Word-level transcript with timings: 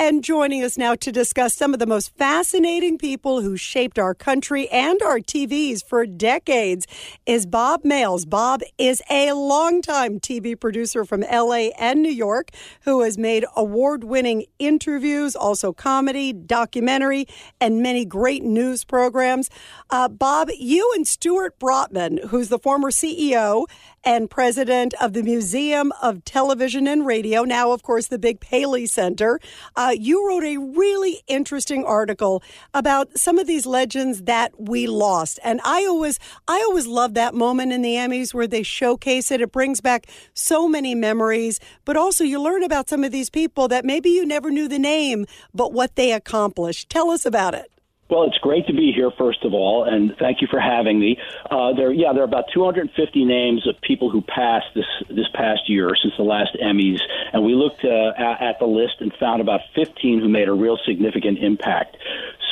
And 0.00 0.22
joining 0.22 0.62
us 0.62 0.78
now 0.78 0.94
to 0.94 1.10
discuss 1.10 1.56
some 1.56 1.72
of 1.72 1.80
the 1.80 1.86
most 1.86 2.16
fascinating 2.16 2.98
people 2.98 3.40
who 3.40 3.56
shaped 3.56 3.98
our 3.98 4.14
country 4.14 4.68
and 4.68 5.02
our 5.02 5.18
TVs 5.18 5.84
for 5.84 6.06
decades 6.06 6.86
is 7.26 7.46
Bob 7.46 7.84
Males. 7.84 8.24
Bob 8.24 8.60
is 8.78 9.02
a 9.10 9.32
longtime 9.32 10.20
TV 10.20 10.58
producer 10.58 11.04
from 11.04 11.22
LA 11.22 11.70
and 11.80 12.00
New 12.00 12.12
York 12.12 12.50
who 12.82 13.02
has 13.02 13.18
made 13.18 13.44
award 13.56 14.04
winning 14.04 14.46
interviews, 14.60 15.34
also 15.34 15.72
comedy, 15.72 16.32
documentary, 16.32 17.26
and 17.60 17.82
many 17.82 18.04
great 18.04 18.44
news 18.44 18.84
programs. 18.84 19.50
Uh, 19.90 20.06
Bob, 20.06 20.48
you 20.56 20.92
and 20.94 21.08
Stuart 21.08 21.58
Brotman, 21.58 22.24
who's 22.28 22.50
the 22.50 22.58
former 22.60 22.92
CEO 22.92 23.66
and 24.04 24.30
president 24.30 24.94
of 25.00 25.12
the 25.12 25.22
Museum 25.22 25.92
of 26.00 26.24
Television 26.24 26.86
and 26.86 27.04
Radio, 27.04 27.42
now, 27.42 27.72
of 27.72 27.82
course, 27.82 28.06
the 28.06 28.18
big 28.18 28.38
Paley 28.40 28.86
Center. 28.86 29.40
Uh, 29.76 29.87
Uh, 29.88 29.92
you 29.92 30.28
wrote 30.28 30.44
a 30.44 30.58
really 30.58 31.22
interesting 31.28 31.82
article 31.82 32.42
about 32.74 33.16
some 33.16 33.38
of 33.38 33.46
these 33.46 33.64
legends 33.64 34.24
that 34.24 34.52
we 34.60 34.86
lost. 34.86 35.38
And 35.42 35.62
I 35.64 35.86
always, 35.86 36.18
I 36.46 36.62
always 36.68 36.86
love 36.86 37.14
that 37.14 37.34
moment 37.34 37.72
in 37.72 37.80
the 37.80 37.94
Emmys 37.94 38.34
where 38.34 38.46
they 38.46 38.62
showcase 38.62 39.30
it. 39.30 39.40
It 39.40 39.50
brings 39.50 39.80
back 39.80 40.06
so 40.34 40.68
many 40.68 40.94
memories, 40.94 41.58
but 41.86 41.96
also 41.96 42.22
you 42.22 42.38
learn 42.38 42.62
about 42.62 42.90
some 42.90 43.02
of 43.02 43.12
these 43.12 43.30
people 43.30 43.66
that 43.68 43.86
maybe 43.86 44.10
you 44.10 44.26
never 44.26 44.50
knew 44.50 44.68
the 44.68 44.78
name, 44.78 45.24
but 45.54 45.72
what 45.72 45.96
they 45.96 46.12
accomplished. 46.12 46.90
Tell 46.90 47.10
us 47.10 47.24
about 47.24 47.54
it. 47.54 47.72
Well, 48.10 48.24
it's 48.24 48.38
great 48.38 48.66
to 48.68 48.72
be 48.72 48.90
here, 48.90 49.10
first 49.18 49.44
of 49.44 49.52
all, 49.52 49.84
and 49.84 50.16
thank 50.18 50.40
you 50.40 50.48
for 50.50 50.58
having 50.58 50.98
me. 50.98 51.18
Uh, 51.50 51.74
there, 51.74 51.92
yeah, 51.92 52.14
there 52.14 52.22
are 52.22 52.24
about 52.24 52.46
250 52.54 53.24
names 53.26 53.66
of 53.68 53.78
people 53.82 54.10
who 54.10 54.22
passed 54.22 54.68
this 54.74 54.86
this 55.10 55.26
past 55.34 55.68
year 55.68 55.90
since 56.00 56.14
the 56.16 56.22
last 56.22 56.56
Emmys, 56.62 57.00
and 57.34 57.44
we 57.44 57.54
looked 57.54 57.84
uh, 57.84 58.12
at, 58.16 58.40
at 58.40 58.58
the 58.60 58.66
list 58.66 58.94
and 59.00 59.12
found 59.20 59.42
about 59.42 59.60
15 59.74 60.20
who 60.20 60.28
made 60.28 60.48
a 60.48 60.54
real 60.54 60.78
significant 60.86 61.38
impact. 61.38 61.98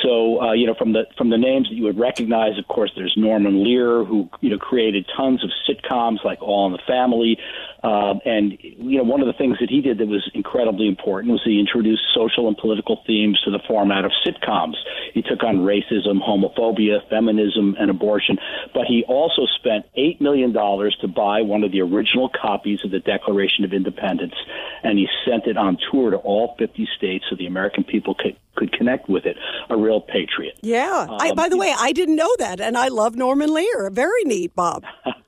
So, 0.06 0.41
uh, 0.41 0.52
you 0.52 0.69
know, 0.69 0.74
from 0.74 0.92
the 0.92 1.06
from 1.19 1.30
the 1.30 1.37
names 1.37 1.68
that 1.68 1.74
you 1.74 1.82
would 1.82 1.99
recognize, 1.99 2.57
of 2.59 2.68
course, 2.68 2.93
there's 2.95 3.15
Norman 3.16 3.65
Lear, 3.65 4.04
who 4.04 4.30
you 4.40 4.51
know 4.51 4.59
created 4.59 5.04
tons 5.16 5.43
of 5.43 5.51
sitcoms 5.66 6.24
like 6.24 6.40
All 6.40 6.66
in 6.66 6.73
the 6.73 6.79
Family, 6.87 7.38
um, 7.82 8.21
and 8.24 8.57
you 8.60 8.98
know, 8.98 9.04
one 9.04 9.21
of 9.21 9.26
the 9.26 9.32
things 9.32 9.59
that 9.60 9.68
he 9.68 9.80
did 9.80 9.98
that 9.98 10.07
was 10.07 10.29
incredibly 10.32 10.87
important 10.87 11.32
was 11.32 11.43
he 11.45 11.59
introduced 11.59 12.02
social 12.15 12.46
and 12.46 12.57
political 12.57 13.02
themes 13.07 13.40
to 13.45 13.51
the 13.51 13.59
format 13.66 14.04
of 14.04 14.13
sitcoms. 14.24 14.74
He 15.13 15.23
took 15.23 15.43
on 15.43 15.59
racism, 15.59 16.20
homophobia, 16.23 17.09
feminism, 17.09 17.74
and 17.79 17.91
abortion, 17.91 18.38
but 18.74 18.87
he 18.87 19.04
also 19.09 19.46
spent 19.59 19.87
eight 19.96 20.20
million 20.20 20.52
dollars 20.52 20.96
to 21.01 21.09
buy 21.09 21.43
one 21.43 21.65
of 21.65 21.73
the 21.73 21.80
original 21.80 22.29
copies 22.29 22.85
of 22.85 22.93
the 22.93 23.01
Declaration 23.01 23.65
of 23.65 23.73
Independence, 23.73 24.35
and 24.82 24.98
he 24.98 25.09
sent 25.24 25.46
it 25.46 25.57
on 25.57 25.79
tour 25.91 26.10
to 26.10 26.16
all 26.16 26.54
50 26.59 26.88
states 26.96 27.24
so 27.29 27.37
the 27.37 27.46
American 27.46 27.82
people 27.85 28.15
could 28.15 28.37
could 28.57 28.73
connect 28.73 29.09
with 29.09 29.26
it. 29.26 29.37
A 29.70 29.76
real 29.76 29.95
patriot. 30.00 30.58
Yeah. 30.62 31.06
Um, 31.08 31.18
I, 31.20 31.32
by 31.34 31.48
the 31.48 31.56
way, 31.56 31.74
I 31.76 31.92
didn't 31.92 32.16
know 32.16 32.34
that, 32.38 32.60
and 32.60 32.76
I 32.76 32.88
love 32.88 33.16
Norman 33.16 33.52
Lear. 33.52 33.90
Very 33.90 34.24
neat, 34.24 34.54
Bob. 34.54 34.84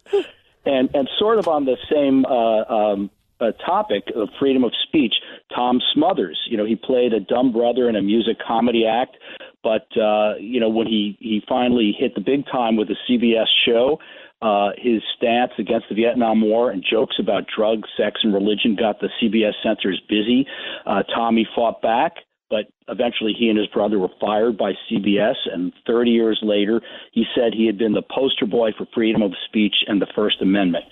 And 0.67 0.91
and 0.93 1.09
sort 1.19 1.39
of 1.39 1.49
on 1.49 1.65
the 1.65 1.77
same 1.91 2.27
uh, 2.27 2.65
um, 2.65 3.11
uh, 3.41 3.53
topic 3.65 4.05
of 4.15 4.29
freedom 4.39 4.65
of 4.65 4.73
speech, 4.87 5.15
Tom 5.55 5.81
Smothers. 5.95 6.39
You 6.51 6.57
know, 6.57 6.67
he 6.67 6.77
played 6.77 7.15
a 7.15 7.21
dumb 7.21 7.53
brother 7.53 7.89
in 7.89 7.97
a 7.97 8.03
music 8.03 8.37
comedy 8.47 8.85
act, 8.87 9.17
but 9.63 9.87
uh, 9.97 10.35
you 10.39 10.61
know 10.61 10.69
when 10.69 10.87
he 10.87 11.17
he 11.21 11.43
finally 11.49 11.95
hit 11.99 12.15
the 12.15 12.21
big 12.21 12.45
time 12.47 12.77
with 12.77 12.89
the 12.89 12.97
CBS 13.09 13.47
show. 13.65 13.99
Uh, 14.41 14.71
his 14.79 15.03
stance 15.17 15.51
against 15.59 15.87
the 15.89 15.97
Vietnam 15.97 16.41
War 16.41 16.71
and 16.71 16.85
jokes 16.89 17.17
about 17.19 17.43
drugs, 17.49 17.89
sex, 17.97 18.21
and 18.23 18.33
religion 18.33 18.77
got 18.77 19.01
the 19.01 19.09
CBS 19.21 19.55
censors 19.65 20.01
busy. 20.09 20.47
Uh, 20.87 21.03
Tommy 21.13 21.45
fought 21.57 21.83
back 21.83 22.13
but 22.51 22.67
eventually 22.89 23.35
he 23.39 23.49
and 23.49 23.59
his 23.59 23.69
brother 23.69 23.99
were 23.99 24.09
fired 24.21 24.57
by 24.57 24.73
CBS. 24.91 25.37
And 25.53 25.73
30 25.87 26.11
years 26.11 26.39
later, 26.43 26.81
he 27.13 27.25
said 27.35 27.53
he 27.53 27.67
had 27.67 27.79
been 27.79 27.93
the 27.93 28.03
poster 28.03 28.47
boy 28.47 28.71
for 28.77 28.87
freedom 28.95 29.23
of 29.23 29.33
speech 29.47 29.77
and 29.87 30.01
the 30.01 30.07
First 30.15 30.41
Amendment. 30.41 30.85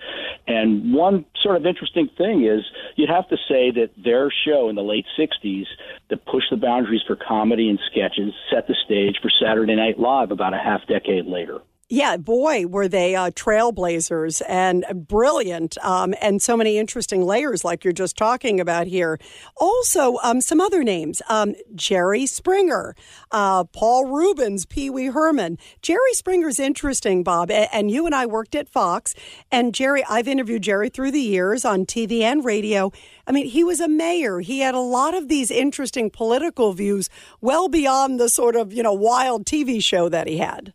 And 0.47 0.93
one 0.95 1.25
sort 1.43 1.56
of 1.56 1.66
interesting 1.66 2.09
thing 2.16 2.45
is 2.45 2.65
you'd 2.97 3.11
have 3.11 3.28
to 3.28 3.37
say 3.49 3.71
that 3.71 3.91
their 4.03 4.31
show 4.45 4.69
in 4.69 4.77
the 4.77 4.83
late 4.83 5.06
60s 5.19 5.66
that 6.11 6.27
pushed 6.27 6.50
the 6.50 6.56
boundaries 6.56 7.03
for 7.06 7.16
comedy 7.16 7.69
and 7.69 7.78
sketches 7.91 8.33
set 8.50 8.66
the 8.66 8.77
stage 8.84 9.16
for 9.22 9.31
Saturday 9.31 9.77
Night 9.77 9.99
Live 9.99 10.31
about 10.31 10.55
a 10.55 10.59
half 10.59 10.87
decade 10.87 11.27
later. 11.27 11.61
Yeah, 11.88 12.16
boy, 12.16 12.66
were 12.66 12.88
they 12.88 13.14
uh, 13.14 13.30
trailblazers 13.30 14.42
and 14.48 14.84
brilliant, 14.92 15.78
um, 15.84 16.16
and 16.20 16.42
so 16.42 16.56
many 16.56 16.78
interesting 16.78 17.22
layers, 17.22 17.64
like 17.64 17.84
you're 17.84 17.92
just 17.92 18.16
talking 18.16 18.58
about 18.58 18.88
here. 18.88 19.20
Also, 19.56 20.16
um, 20.24 20.41
some 20.41 20.60
other 20.60 20.82
names 20.82 21.22
um, 21.28 21.54
Jerry 21.76 22.26
Springer, 22.26 22.97
uh, 23.30 23.62
Paul 23.62 24.06
Reubens, 24.06 24.66
Pee 24.66 24.91
Wee 24.91 25.06
Herman. 25.06 25.58
Jerry 25.80 26.12
Springer's 26.14 26.58
interesting, 26.58 27.22
Bob, 27.22 27.52
and 27.52 27.88
you 27.88 28.04
and 28.04 28.16
I 28.16 28.26
worked 28.26 28.56
at 28.56 28.68
Fox. 28.68 29.14
And 29.53 29.72
Jerry, 29.72 30.03
I've 30.10 30.26
interviewed 30.26 30.62
Jerry 30.62 30.88
through 30.88 31.12
the 31.12 31.20
years 31.20 31.64
on 31.64 31.86
TV 31.86 32.22
and 32.22 32.44
radio. 32.44 32.91
I 33.28 33.30
mean, 33.30 33.47
he 33.47 33.62
was 33.62 33.78
a 33.78 33.86
mayor. 33.86 34.41
He 34.41 34.58
had 34.58 34.74
a 34.74 34.80
lot 34.80 35.14
of 35.14 35.28
these 35.28 35.53
interesting 35.53 36.10
political 36.10 36.72
views 36.72 37.08
well 37.41 37.68
beyond 37.68 38.18
the 38.18 38.28
sort 38.28 38.56
of, 38.56 38.72
you 38.72 38.82
know, 38.82 38.92
wild 38.92 39.47
TV 39.47 39.80
show 39.80 40.08
that 40.08 40.26
he 40.26 40.38
had. 40.38 40.72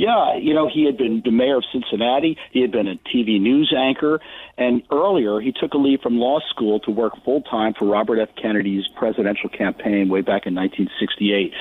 Yeah, 0.00 0.38
you 0.38 0.54
know, 0.54 0.66
he 0.66 0.86
had 0.86 0.96
been 0.96 1.20
the 1.22 1.30
mayor 1.30 1.58
of 1.58 1.64
Cincinnati. 1.70 2.38
He 2.52 2.62
had 2.62 2.72
been 2.72 2.88
a 2.88 2.94
TV 3.14 3.38
news 3.38 3.70
anchor. 3.76 4.18
And 4.56 4.82
earlier, 4.90 5.40
he 5.40 5.52
took 5.52 5.74
a 5.74 5.76
leave 5.76 6.00
from 6.00 6.16
law 6.16 6.40
school 6.48 6.80
to 6.80 6.90
work 6.90 7.12
full 7.22 7.42
time 7.42 7.74
for 7.78 7.84
Robert 7.84 8.18
F. 8.18 8.30
Kennedy's 8.40 8.88
presidential 8.96 9.50
campaign 9.50 10.08
way 10.08 10.22
back 10.22 10.46
in 10.46 10.54
1968. 10.54 11.52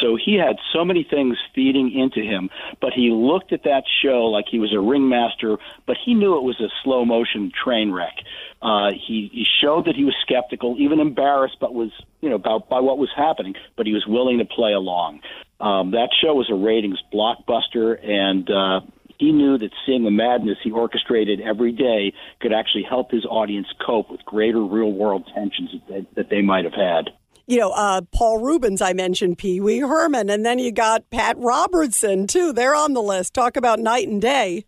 So 0.00 0.14
he 0.14 0.34
had 0.36 0.58
so 0.72 0.84
many 0.84 1.02
things 1.02 1.38
feeding 1.56 1.92
into 1.92 2.20
him. 2.20 2.50
But 2.80 2.92
he 2.92 3.10
looked 3.10 3.52
at 3.52 3.64
that 3.64 3.82
show 4.00 4.26
like 4.26 4.44
he 4.48 4.60
was 4.60 4.72
a 4.72 4.78
ringmaster, 4.78 5.56
but 5.84 5.96
he 5.96 6.14
knew 6.14 6.36
it 6.36 6.44
was 6.44 6.60
a 6.60 6.70
slow 6.84 7.04
motion 7.04 7.50
train 7.50 7.90
wreck. 7.90 8.14
Uh, 8.62 8.92
he, 8.92 9.28
he 9.32 9.44
showed 9.60 9.86
that 9.86 9.96
he 9.96 10.04
was 10.04 10.14
skeptical, 10.22 10.76
even 10.78 11.00
embarrassed, 11.00 11.56
but 11.60 11.74
was 11.74 11.90
you 12.20 12.28
know 12.28 12.36
about 12.36 12.68
by 12.68 12.78
what 12.78 12.96
was 12.96 13.10
happening. 13.16 13.54
But 13.76 13.86
he 13.86 13.92
was 13.92 14.06
willing 14.06 14.38
to 14.38 14.44
play 14.44 14.72
along. 14.72 15.20
Um, 15.60 15.90
that 15.92 16.10
show 16.20 16.34
was 16.34 16.48
a 16.50 16.54
ratings 16.54 16.98
blockbuster, 17.12 17.98
and 18.04 18.48
uh, 18.50 18.80
he 19.18 19.32
knew 19.32 19.58
that 19.58 19.70
seeing 19.84 20.04
the 20.04 20.10
madness 20.10 20.58
he 20.62 20.70
orchestrated 20.70 21.40
every 21.40 21.72
day 21.72 22.12
could 22.40 22.52
actually 22.52 22.84
help 22.88 23.10
his 23.10 23.24
audience 23.24 23.66
cope 23.84 24.10
with 24.10 24.24
greater 24.24 24.62
real 24.62 24.92
world 24.92 25.28
tensions 25.34 25.70
that, 25.88 26.06
that 26.14 26.30
they 26.30 26.42
might 26.42 26.64
have 26.64 26.74
had 26.74 27.10
you 27.48 27.56
know, 27.56 27.70
uh, 27.70 28.02
Paul 28.12 28.40
Reubens, 28.40 28.82
I 28.82 28.92
mentioned 28.92 29.38
Pee 29.38 29.58
Wee 29.58 29.78
Herman, 29.78 30.28
and 30.28 30.44
then 30.44 30.58
you 30.58 30.70
got 30.70 31.08
Pat 31.08 31.34
Robertson, 31.38 32.26
too. 32.26 32.52
They're 32.52 32.74
on 32.74 32.92
the 32.92 33.00
list. 33.00 33.32
Talk 33.32 33.56
about 33.56 33.78
night 33.78 34.06
and 34.06 34.20
day. 34.20 34.66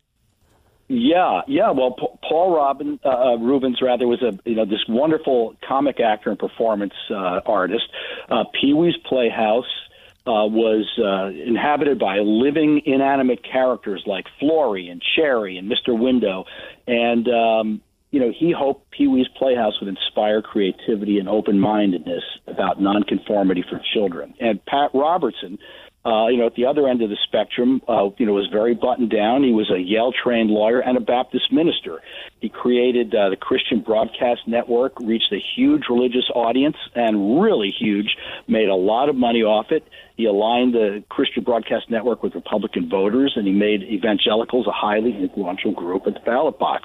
Yeah, 0.88 1.42
yeah. 1.46 1.70
Well, 1.70 1.92
P- 1.92 2.08
Paul 2.26 2.56
Robin 2.56 2.98
uh, 3.04 3.08
uh, 3.08 3.36
Reubens 3.36 3.80
rather 3.82 4.08
was 4.08 4.22
a 4.22 4.36
you 4.48 4.56
know 4.56 4.64
this 4.64 4.82
wonderful 4.88 5.54
comic 5.68 6.00
actor 6.00 6.30
and 6.30 6.38
performance 6.38 6.94
uh, 7.10 7.40
artist. 7.46 7.84
Uh, 8.28 8.44
Pee 8.58 8.72
Wee's 8.72 8.96
Playhouse 9.06 9.70
uh, 10.26 10.44
was 10.46 10.86
uh, 10.98 11.28
inhabited 11.28 11.98
by 11.98 12.18
living 12.18 12.82
inanimate 12.84 13.40
characters 13.42 14.02
like 14.06 14.26
Floory 14.38 14.88
and 14.88 15.02
Chairry 15.16 15.56
and 15.56 15.70
Mr. 15.70 15.98
Window, 15.98 16.44
and 16.86 17.26
um, 17.28 17.80
you 18.10 18.20
know 18.20 18.30
he 18.36 18.52
hoped 18.56 18.90
Pee 18.90 19.06
Wee's 19.08 19.28
Playhouse 19.38 19.80
would 19.80 19.88
inspire 19.88 20.42
creativity 20.42 21.18
and 21.18 21.28
open-mindedness 21.28 22.22
about 22.46 22.80
nonconformity 22.80 23.64
for 23.68 23.80
children. 23.94 24.34
And 24.40 24.64
Pat 24.66 24.90
Robertson 24.92 25.58
uh, 26.04 26.28
you 26.28 26.38
know, 26.38 26.46
at 26.46 26.54
the 26.54 26.64
other 26.64 26.88
end 26.88 27.02
of 27.02 27.10
the 27.10 27.18
spectrum, 27.24 27.82
uh, 27.86 28.08
you 28.16 28.24
know, 28.24 28.32
was 28.32 28.48
very 28.50 28.74
buttoned 28.74 29.10
down. 29.10 29.42
He 29.42 29.52
was 29.52 29.70
a 29.70 29.78
Yale 29.78 30.12
trained 30.12 30.50
lawyer 30.50 30.80
and 30.80 30.96
a 30.96 31.00
Baptist 31.00 31.52
minister. 31.52 32.00
He 32.40 32.48
created 32.48 33.14
uh, 33.14 33.28
the 33.28 33.36
Christian 33.36 33.80
Broadcast 33.80 34.40
Network, 34.46 34.98
reached 35.00 35.30
a 35.30 35.38
huge 35.56 35.84
religious 35.90 36.24
audience 36.34 36.76
and 36.94 37.42
really 37.42 37.70
huge, 37.78 38.16
made 38.48 38.68
a 38.68 38.74
lot 38.74 39.10
of 39.10 39.16
money 39.16 39.42
off 39.42 39.66
it. 39.70 39.84
He 40.16 40.24
aligned 40.24 40.74
the 40.74 41.04
Christian 41.10 41.44
Broadcast 41.44 41.90
Network 41.90 42.22
with 42.22 42.34
Republican 42.34 42.88
voters, 42.88 43.34
and 43.36 43.46
he 43.46 43.52
made 43.52 43.82
evangelicals 43.82 44.66
a 44.66 44.72
highly 44.72 45.16
influential 45.16 45.72
group 45.72 46.06
at 46.06 46.14
the 46.14 46.20
ballot 46.20 46.58
box. 46.58 46.84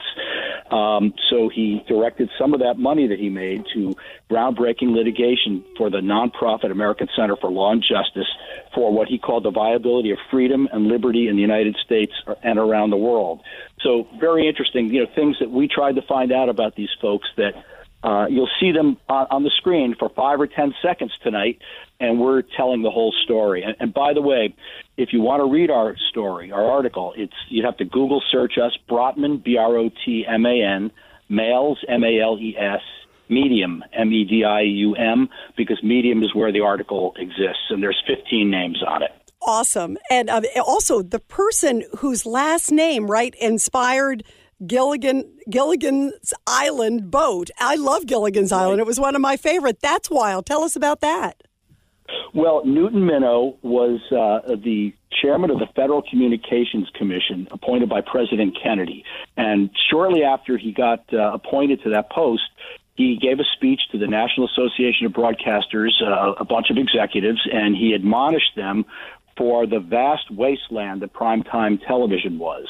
Um, 0.71 1.13
so 1.29 1.47
he 1.47 1.83
directed 1.87 2.29
some 2.39 2.55
of 2.55 2.61
that 2.61 2.79
money 2.79 3.07
that 3.07 3.19
he 3.19 3.29
made 3.29 3.65
to 3.75 3.93
groundbreaking 4.31 4.95
litigation 4.95 5.63
for 5.77 5.91
the 5.91 5.99
nonprofit 5.99 6.71
American 6.71 7.07
Center 7.15 7.35
for 7.35 7.51
Law 7.51 7.71
and 7.71 7.83
Justice 7.83 8.27
for 8.73 8.91
what 8.91 9.07
he 9.07 9.19
called 9.19 9.43
the 9.43 9.51
viability 9.51 10.09
of 10.09 10.17
freedom 10.31 10.67
and 10.73 10.87
liberty 10.87 11.27
in 11.27 11.35
the 11.35 11.41
United 11.41 11.77
States 11.85 12.13
and 12.41 12.57
around 12.57 12.89
the 12.89 12.97
world. 12.97 13.43
So 13.81 14.07
very 14.19 14.47
interesting, 14.47 14.91
you 14.91 15.01
know, 15.01 15.11
things 15.13 15.37
that 15.39 15.51
we 15.51 15.67
tried 15.67 15.95
to 15.95 16.01
find 16.01 16.31
out 16.31 16.49
about 16.49 16.75
these 16.75 16.89
folks 16.99 17.27
that 17.37 17.53
uh, 18.03 18.25
you'll 18.27 18.49
see 18.59 18.71
them 18.71 18.97
on, 19.07 19.27
on 19.29 19.43
the 19.43 19.51
screen 19.57 19.95
for 19.97 20.09
five 20.09 20.39
or 20.39 20.47
ten 20.47 20.73
seconds 20.81 21.11
tonight, 21.23 21.59
and 21.99 22.19
we're 22.19 22.41
telling 22.41 22.81
the 22.81 22.91
whole 22.91 23.13
story. 23.23 23.63
And, 23.63 23.75
and 23.79 23.93
by 23.93 24.13
the 24.13 24.21
way, 24.21 24.55
if 24.97 25.09
you 25.11 25.21
want 25.21 25.41
to 25.41 25.51
read 25.51 25.69
our 25.69 25.95
story, 26.09 26.51
our 26.51 26.63
article, 26.63 27.13
it's 27.15 27.33
you'd 27.49 27.65
have 27.65 27.77
to 27.77 27.85
Google 27.85 28.21
search 28.31 28.53
us, 28.57 28.77
Brotman, 28.89 29.43
B 29.43 29.57
R 29.57 29.77
O 29.77 29.89
T 30.05 30.25
M 30.27 30.45
A 30.45 30.61
N, 30.63 30.91
Males, 31.29 31.83
M 31.87 32.03
A 32.03 32.21
L 32.21 32.37
E 32.39 32.55
S, 32.57 32.81
Medium, 33.29 33.83
M 33.93 34.11
E 34.11 34.23
D 34.23 34.43
I 34.43 34.61
U 34.61 34.95
M, 34.95 35.29
because 35.57 35.81
Medium 35.83 36.23
is 36.23 36.33
where 36.33 36.51
the 36.51 36.61
article 36.61 37.13
exists, 37.17 37.65
and 37.69 37.83
there's 37.83 38.01
15 38.07 38.49
names 38.49 38.81
on 38.87 39.03
it. 39.03 39.11
Awesome. 39.41 39.97
And 40.09 40.29
uh, 40.29 40.41
also, 40.65 41.01
the 41.01 41.19
person 41.19 41.83
whose 41.99 42.25
last 42.25 42.71
name, 42.71 43.07
right, 43.07 43.35
inspired 43.39 44.23
Gilligan 44.65 45.37
Gilligan's 45.49 46.33
Island 46.47 47.11
boat. 47.11 47.49
I 47.59 47.75
love 47.75 48.05
Gilligan's. 48.05 48.51
Island. 48.51 48.79
It 48.79 48.87
was 48.87 48.99
one 48.99 49.15
of 49.15 49.21
my 49.21 49.37
favorite. 49.37 49.81
That's 49.81 50.09
wild. 50.09 50.45
Tell 50.45 50.63
us 50.63 50.75
about 50.75 51.01
that. 51.01 51.41
Well, 52.33 52.65
Newton 52.65 53.01
Minow 53.01 53.57
was 53.61 53.99
uh, 54.11 54.55
the 54.55 54.93
chairman 55.21 55.49
of 55.49 55.59
the 55.59 55.67
Federal 55.75 56.01
Communications 56.01 56.89
Commission 56.93 57.47
appointed 57.51 57.89
by 57.89 58.01
President 58.01 58.57
Kennedy. 58.61 59.03
And 59.37 59.69
shortly 59.89 60.23
after 60.23 60.57
he 60.57 60.71
got 60.71 61.05
uh, 61.13 61.31
appointed 61.33 61.81
to 61.83 61.89
that 61.91 62.11
post, 62.11 62.43
he 62.95 63.17
gave 63.17 63.39
a 63.39 63.43
speech 63.55 63.81
to 63.91 63.97
the 63.97 64.07
National 64.07 64.47
Association 64.47 65.05
of 65.05 65.11
Broadcasters, 65.11 66.01
uh, 66.01 66.33
a 66.37 66.45
bunch 66.45 66.69
of 66.69 66.77
executives, 66.77 67.41
and 67.51 67.75
he 67.75 67.93
admonished 67.93 68.55
them 68.55 68.85
for 69.37 69.67
the 69.67 69.79
vast 69.79 70.31
wasteland 70.31 71.01
that 71.01 71.13
primetime 71.13 71.85
television 71.85 72.39
was. 72.39 72.65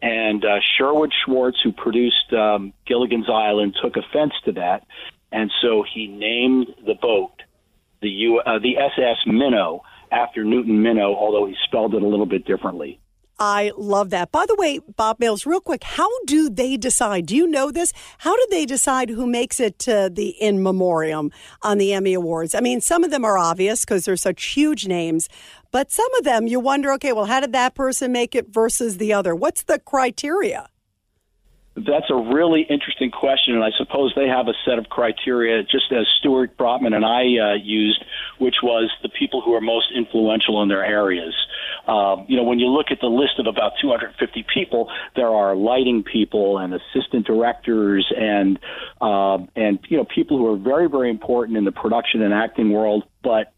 And 0.00 0.44
uh, 0.44 0.60
Sherwood 0.76 1.12
Schwartz, 1.24 1.58
who 1.62 1.72
produced 1.72 2.32
um, 2.32 2.72
Gilligan's 2.86 3.28
Island, 3.28 3.76
took 3.82 3.96
offense 3.96 4.32
to 4.44 4.52
that, 4.52 4.86
and 5.32 5.50
so 5.60 5.84
he 5.92 6.06
named 6.06 6.68
the 6.86 6.94
boat 6.94 7.32
the 8.04 8.10
U, 8.10 8.38
uh, 8.38 8.58
the 8.60 8.76
SS 8.76 9.16
Minnow 9.26 9.82
after 10.12 10.44
Newton 10.44 10.82
Minow, 10.82 11.16
although 11.16 11.46
he 11.46 11.54
spelled 11.64 11.94
it 11.94 12.02
a 12.02 12.06
little 12.06 12.26
bit 12.26 12.44
differently. 12.44 13.00
I 13.36 13.72
love 13.76 14.10
that. 14.10 14.30
By 14.30 14.46
the 14.46 14.54
way, 14.54 14.78
Bob 14.96 15.18
Males, 15.18 15.44
real 15.44 15.60
quick, 15.60 15.82
how 15.82 16.08
do 16.24 16.48
they 16.48 16.76
decide? 16.76 17.26
Do 17.26 17.34
you 17.34 17.48
know 17.48 17.72
this? 17.72 17.92
How 18.18 18.36
do 18.36 18.46
they 18.48 18.64
decide 18.64 19.10
who 19.10 19.26
makes 19.26 19.58
it 19.58 19.80
to 19.80 20.08
the 20.12 20.28
in 20.40 20.62
memoriam 20.62 21.32
on 21.62 21.78
the 21.78 21.92
Emmy 21.92 22.14
Awards? 22.14 22.54
I 22.54 22.60
mean, 22.60 22.80
some 22.80 23.02
of 23.02 23.10
them 23.10 23.24
are 23.24 23.36
obvious 23.36 23.80
because 23.80 24.04
they're 24.04 24.16
such 24.16 24.44
huge 24.44 24.86
names, 24.86 25.28
but 25.72 25.90
some 25.90 26.14
of 26.14 26.22
them 26.22 26.46
you 26.46 26.60
wonder, 26.60 26.92
okay, 26.92 27.12
well, 27.12 27.24
how 27.24 27.40
did 27.40 27.52
that 27.52 27.74
person 27.74 28.12
make 28.12 28.36
it 28.36 28.52
versus 28.52 28.98
the 28.98 29.12
other? 29.12 29.34
What's 29.34 29.64
the 29.64 29.80
criteria? 29.80 30.68
That's 31.76 32.08
a 32.08 32.14
really 32.14 32.62
interesting 32.62 33.10
question, 33.10 33.54
and 33.54 33.64
I 33.64 33.70
suppose 33.76 34.12
they 34.14 34.28
have 34.28 34.46
a 34.46 34.54
set 34.64 34.78
of 34.78 34.88
criteria, 34.88 35.64
just 35.64 35.90
as 35.90 36.06
Stuart 36.20 36.56
Brotman 36.56 36.94
and 36.94 37.04
I 37.04 37.22
uh, 37.22 37.54
used, 37.54 38.04
which 38.38 38.56
was 38.62 38.92
the 39.02 39.08
people 39.08 39.40
who 39.40 39.54
are 39.54 39.60
most 39.60 39.86
influential 39.92 40.62
in 40.62 40.68
their 40.68 40.84
areas. 40.84 41.34
Um, 41.88 42.26
you 42.28 42.36
know, 42.36 42.44
when 42.44 42.60
you 42.60 42.68
look 42.68 42.92
at 42.92 43.00
the 43.00 43.08
list 43.08 43.40
of 43.40 43.48
about 43.48 43.72
250 43.82 44.46
people, 44.54 44.88
there 45.16 45.28
are 45.28 45.56
lighting 45.56 46.04
people 46.04 46.58
and 46.58 46.74
assistant 46.74 47.26
directors 47.26 48.10
and 48.16 48.60
uh, 49.00 49.38
and 49.56 49.80
you 49.88 49.96
know 49.96 50.04
people 50.04 50.38
who 50.38 50.52
are 50.52 50.56
very 50.56 50.88
very 50.88 51.10
important 51.10 51.58
in 51.58 51.64
the 51.64 51.72
production 51.72 52.22
and 52.22 52.32
acting 52.32 52.70
world, 52.70 53.02
but 53.24 53.52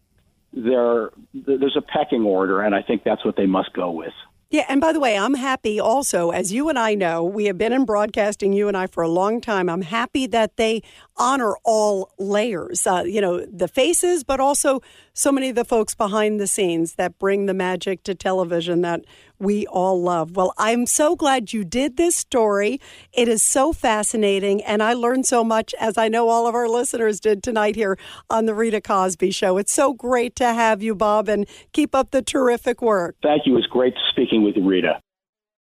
there 0.53 1.11
there's 1.35 1.77
a 1.77 1.81
pecking 1.81 2.23
order, 2.23 2.61
and 2.61 2.73
I 2.73 2.81
think 2.81 3.03
that's 3.03 3.23
what 3.23 3.35
they 3.35 3.45
must 3.45 3.73
go 3.73 3.91
with. 3.91 4.13
Yeah, 4.49 4.63
and 4.69 4.79
by 4.79 4.93
the 4.93 4.99
way, 5.01 5.17
I'm 5.17 5.33
happy 5.33 5.77
also, 5.77 6.29
as 6.29 6.53
you 6.53 6.69
and 6.69 6.79
I 6.79 6.95
know, 6.95 7.21
we 7.21 7.45
have 7.45 7.57
been 7.57 7.73
in 7.73 7.83
broadcasting, 7.83 8.53
you 8.53 8.69
and 8.69 8.77
I, 8.77 8.87
for 8.87 9.03
a 9.03 9.09
long 9.09 9.41
time. 9.41 9.67
I'm 9.69 9.81
happy 9.81 10.25
that 10.27 10.55
they 10.55 10.83
honor 11.17 11.57
all 11.65 12.13
layers, 12.17 12.87
uh, 12.87 13.03
you 13.05 13.19
know, 13.19 13.45
the 13.45 13.67
faces, 13.67 14.23
but 14.23 14.39
also 14.39 14.81
so 15.13 15.33
many 15.33 15.49
of 15.49 15.55
the 15.55 15.65
folks 15.65 15.95
behind 15.95 16.39
the 16.39 16.47
scenes 16.47 16.95
that 16.95 17.19
bring 17.19 17.45
the 17.45 17.53
magic 17.53 18.03
to 18.03 18.15
television 18.15 18.81
that 18.83 19.03
we 19.39 19.67
all 19.67 20.01
love. 20.01 20.35
Well, 20.35 20.53
I'm 20.57 20.85
so 20.85 21.15
glad 21.15 21.53
you 21.53 21.63
did 21.63 21.97
this 21.97 22.15
story. 22.15 22.79
It 23.13 23.27
is 23.27 23.43
so 23.43 23.73
fascinating, 23.73 24.63
and 24.63 24.81
I 24.81 24.93
learned 24.93 25.25
so 25.25 25.43
much, 25.43 25.73
as 25.79 25.97
I 25.97 26.07
know 26.07 26.29
all 26.29 26.47
of 26.47 26.55
our 26.55 26.67
listeners 26.67 27.19
did 27.19 27.43
tonight 27.43 27.75
here 27.75 27.97
on 28.29 28.45
The 28.45 28.53
Rita 28.53 28.81
Cosby 28.81 29.31
Show. 29.31 29.57
It's 29.57 29.73
so 29.73 29.93
great 29.93 30.35
to 30.37 30.53
have 30.53 30.81
you, 30.81 30.95
Bob, 30.95 31.29
and 31.29 31.47
keep 31.73 31.93
up 31.93 32.11
the 32.11 32.21
terrific 32.21 32.81
work. 32.81 33.15
Thank 33.21 33.45
you. 33.45 33.53
It 33.53 33.55
was 33.55 33.67
great 33.67 33.93
speaking 34.11 34.43
with 34.43 34.55
Rita. 34.57 35.01